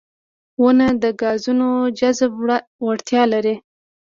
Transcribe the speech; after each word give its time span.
•ونه 0.61 0.87
د 1.03 1.05
ګازونو 1.21 1.69
د 1.85 1.93
جذب 1.99 2.31
وړتیا 2.85 3.23
لري. 3.33 3.55